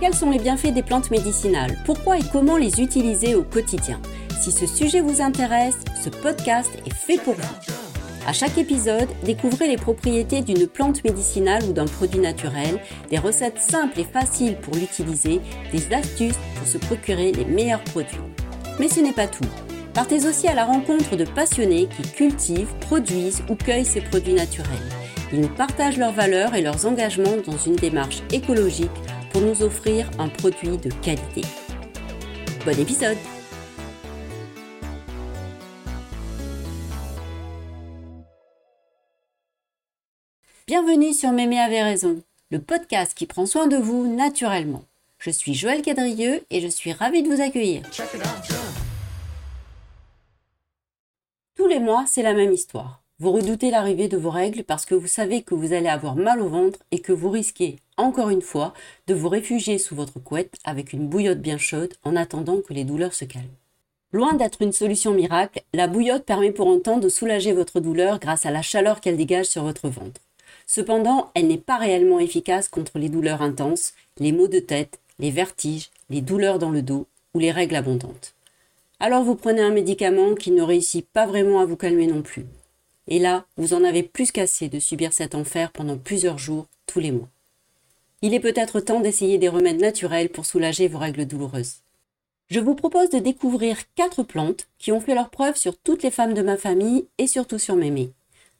[0.00, 1.76] Quels sont les bienfaits des plantes médicinales?
[1.84, 4.00] Pourquoi et comment les utiliser au quotidien?
[4.40, 7.74] Si ce sujet vous intéresse, ce podcast est fait pour vous.
[8.26, 12.80] À chaque épisode, découvrez les propriétés d'une plante médicinale ou d'un produit naturel,
[13.10, 15.40] des recettes simples et faciles pour l'utiliser,
[15.72, 18.16] des astuces pour se procurer les meilleurs produits.
[18.78, 19.44] Mais ce n'est pas tout.
[19.92, 25.03] Partez aussi à la rencontre de passionnés qui cultivent, produisent ou cueillent ces produits naturels.
[25.34, 28.92] Ils nous partagent leurs valeurs et leurs engagements dans une démarche écologique
[29.32, 31.40] pour nous offrir un produit de qualité.
[32.64, 33.18] Bon épisode
[40.68, 42.22] Bienvenue sur Mémé avait raison,
[42.52, 44.84] le podcast qui prend soin de vous naturellement.
[45.18, 47.82] Je suis Joël Cadrieux et je suis ravie de vous accueillir.
[51.56, 53.03] Tous les mois, c'est la même histoire.
[53.20, 56.40] Vous redoutez l'arrivée de vos règles parce que vous savez que vous allez avoir mal
[56.40, 58.74] au ventre et que vous risquez, encore une fois,
[59.06, 62.82] de vous réfugier sous votre couette avec une bouillotte bien chaude en attendant que les
[62.82, 63.46] douleurs se calment.
[64.12, 68.18] Loin d'être une solution miracle, la bouillotte permet pour un temps de soulager votre douleur
[68.18, 70.20] grâce à la chaleur qu'elle dégage sur votre ventre.
[70.66, 75.30] Cependant, elle n'est pas réellement efficace contre les douleurs intenses, les maux de tête, les
[75.30, 78.34] vertiges, les douleurs dans le dos ou les règles abondantes.
[78.98, 82.46] Alors vous prenez un médicament qui ne réussit pas vraiment à vous calmer non plus.
[83.08, 87.00] Et là, vous en avez plus qu'assez de subir cet enfer pendant plusieurs jours, tous
[87.00, 87.28] les mois.
[88.22, 91.82] Il est peut-être temps d'essayer des remèdes naturels pour soulager vos règles douloureuses.
[92.48, 96.10] Je vous propose de découvrir quatre plantes qui ont fait leur preuve sur toutes les
[96.10, 98.12] femmes de ma famille et surtout sur Mémé.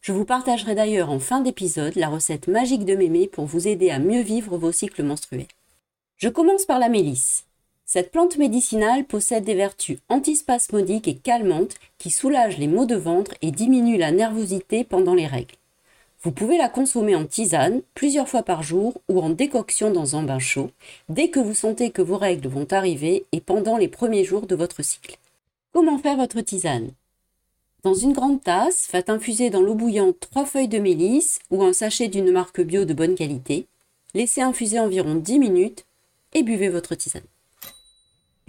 [0.00, 3.90] Je vous partagerai d'ailleurs en fin d'épisode la recette magique de mémé pour vous aider
[3.90, 5.46] à mieux vivre vos cycles menstruels.
[6.16, 7.44] Je commence par la mélisse.
[7.92, 13.34] Cette plante médicinale possède des vertus antispasmodiques et calmantes qui soulagent les maux de ventre
[13.42, 15.56] et diminuent la nervosité pendant les règles.
[16.22, 20.22] Vous pouvez la consommer en tisane plusieurs fois par jour ou en décoction dans un
[20.22, 20.70] bain chaud
[21.08, 24.54] dès que vous sentez que vos règles vont arriver et pendant les premiers jours de
[24.54, 25.18] votre cycle.
[25.72, 26.92] Comment faire votre tisane?
[27.82, 31.72] Dans une grande tasse, faites infuser dans l'eau bouillante trois feuilles de mélisse ou un
[31.72, 33.66] sachet d'une marque bio de bonne qualité.
[34.14, 35.86] Laissez infuser environ 10 minutes
[36.34, 37.22] et buvez votre tisane.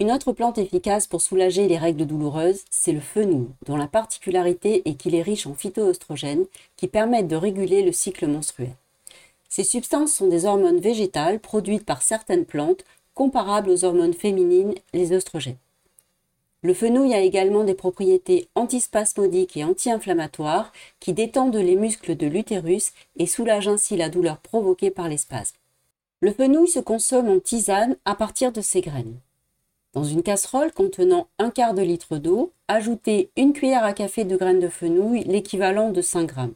[0.02, 4.82] Une autre plante efficace pour soulager les règles douloureuses, c'est le fenouil, dont la particularité
[4.84, 6.46] est qu'il est riche en phytoestrogènes
[6.76, 8.74] qui permettent de réguler le cycle menstruel.
[9.48, 15.12] Ces substances sont des hormones végétales produites par certaines plantes comparables aux hormones féminines, les
[15.12, 15.54] oestrogènes.
[16.62, 22.92] Le fenouil a également des propriétés antispasmodiques et anti-inflammatoires qui détendent les muscles de l'utérus
[23.18, 25.58] et soulagent ainsi la douleur provoquée par les spasmes.
[26.18, 29.20] Le fenouil se consomme en tisane à partir de ses graines.
[29.92, 34.36] Dans une casserole contenant un quart de litre d'eau, ajoutez une cuillère à café de
[34.36, 36.54] graines de fenouil, l'équivalent de 5 grammes.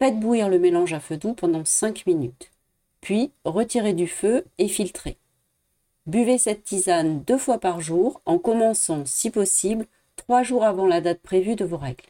[0.00, 2.50] Faites bouillir le mélange à feu doux pendant 5 minutes.
[3.00, 5.18] Puis retirez du feu et filtrez.
[6.06, 9.86] Buvez cette tisane deux fois par jour en commençant, si possible,
[10.16, 12.04] trois jours avant la date prévue de vos règles.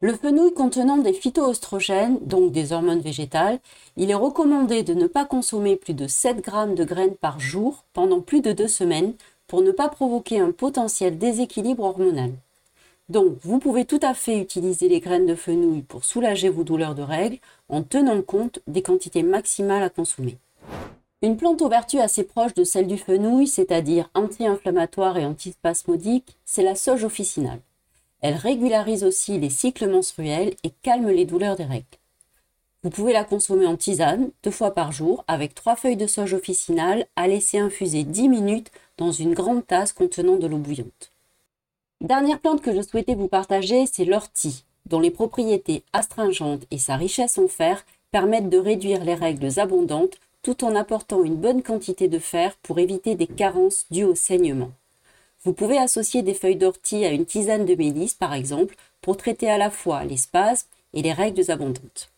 [0.00, 3.58] Le fenouil contenant des phytoestrogènes, donc des hormones végétales,
[3.96, 7.84] il est recommandé de ne pas consommer plus de 7 grammes de graines par jour
[7.94, 9.14] pendant plus de deux semaines
[9.46, 12.32] pour ne pas provoquer un potentiel déséquilibre hormonal.
[13.08, 16.94] Donc, vous pouvez tout à fait utiliser les graines de fenouil pour soulager vos douleurs
[16.94, 17.38] de règles
[17.68, 20.38] en tenant compte des quantités maximales à consommer.
[21.20, 26.62] Une plante aux vertus assez proches de celle du fenouil, c'est-à-dire anti-inflammatoire et antispasmodique, c'est
[26.62, 27.60] la sauge officinale.
[28.20, 31.84] Elle régularise aussi les cycles menstruels et calme les douleurs des règles.
[32.84, 36.34] Vous pouvez la consommer en tisane deux fois par jour avec trois feuilles de sauge
[36.34, 41.10] officinale à laisser infuser 10 minutes dans une grande tasse contenant de l'eau bouillante.
[42.02, 46.96] Dernière plante que je souhaitais vous partager, c'est l'ortie, dont les propriétés astringentes et sa
[46.96, 52.08] richesse en fer permettent de réduire les règles abondantes tout en apportant une bonne quantité
[52.08, 54.72] de fer pour éviter des carences dues au saignement.
[55.42, 59.48] Vous pouvez associer des feuilles d'ortie à une tisane de mélisse, par exemple, pour traiter
[59.48, 62.10] à la fois les spasmes et les règles abondantes.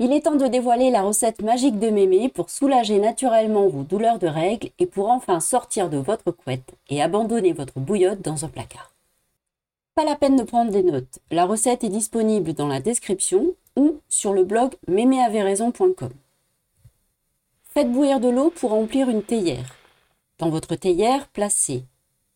[0.00, 4.18] Il est temps de dévoiler la recette magique de Mémé pour soulager naturellement vos douleurs
[4.18, 8.48] de règles et pour enfin sortir de votre couette et abandonner votre bouillotte dans un
[8.48, 8.92] placard.
[9.94, 14.00] Pas la peine de prendre des notes, la recette est disponible dans la description ou
[14.08, 16.10] sur le blog méméaveraison.com.
[17.62, 19.76] Faites bouillir de l'eau pour remplir une théière.
[20.38, 21.84] Dans votre théière, placez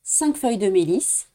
[0.05, 1.29] 5 feuilles de mélisse,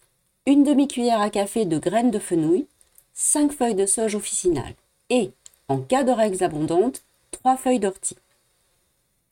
[0.46, 2.68] une demi-cuillère à café de graines de fenouil,
[3.14, 4.76] 5 feuilles de sauge officinale
[5.10, 5.32] et,
[5.68, 8.18] en cas de règles abondantes, 3 feuilles d'ortie.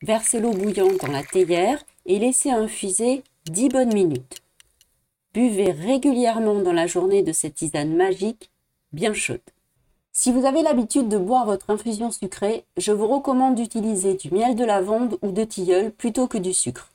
[0.01, 4.41] Versez l'eau bouillante dans la théière et laissez infuser 10 bonnes minutes.
[5.33, 8.49] Buvez régulièrement dans la journée de cette tisane magique
[8.91, 9.39] bien chaude.
[10.11, 14.55] Si vous avez l'habitude de boire votre infusion sucrée, je vous recommande d'utiliser du miel
[14.55, 16.91] de lavande ou de tilleul plutôt que du sucre.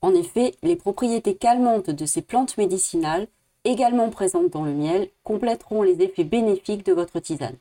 [0.00, 3.28] En effet, les propriétés calmantes de ces plantes médicinales,
[3.64, 7.56] également présentes dans le miel, compléteront les effets bénéfiques de votre tisane.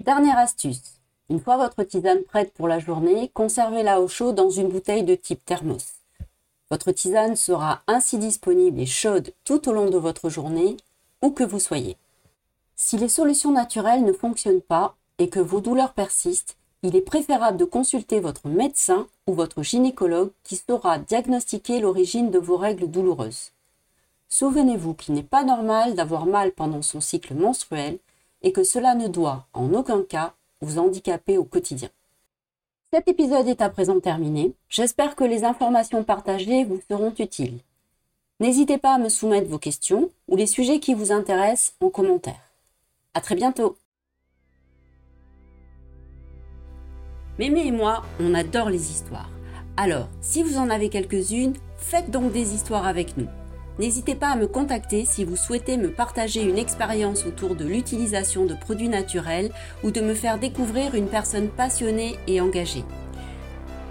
[0.00, 1.00] Dernière astuce.
[1.30, 5.14] Une fois votre tisane prête pour la journée, conservez-la au chaud dans une bouteille de
[5.14, 5.94] type thermos.
[6.70, 10.76] Votre tisane sera ainsi disponible et chaude tout au long de votre journée,
[11.22, 11.96] où que vous soyez.
[12.74, 17.58] Si les solutions naturelles ne fonctionnent pas et que vos douleurs persistent, il est préférable
[17.58, 23.52] de consulter votre médecin ou votre gynécologue qui saura diagnostiquer l'origine de vos règles douloureuses.
[24.28, 27.98] Souvenez-vous qu'il n'est pas normal d'avoir mal pendant son cycle menstruel
[28.42, 31.88] et que cela ne doit en aucun cas vous handicaper au quotidien.
[32.92, 34.52] Cet épisode est à présent terminé.
[34.68, 37.60] J'espère que les informations partagées vous seront utiles.
[38.38, 42.50] N'hésitez pas à me soumettre vos questions ou les sujets qui vous intéressent en commentaire.
[43.14, 43.76] À très bientôt.
[47.38, 49.30] Mémé et moi, on adore les histoires.
[49.76, 53.28] Alors, si vous en avez quelques-unes, faites donc des histoires avec nous.
[53.78, 58.44] N'hésitez pas à me contacter si vous souhaitez me partager une expérience autour de l'utilisation
[58.44, 59.50] de produits naturels
[59.82, 62.84] ou de me faire découvrir une personne passionnée et engagée.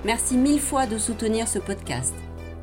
[0.06, 2.14] Merci mille fois de soutenir ce podcast.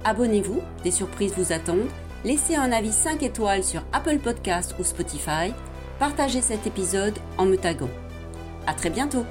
[0.05, 1.89] Abonnez-vous, des surprises vous attendent.
[2.25, 5.53] Laissez un avis 5 étoiles sur Apple Podcast ou Spotify
[5.99, 7.91] partagez cet épisode en me taguant.
[8.67, 9.25] À très bientôt!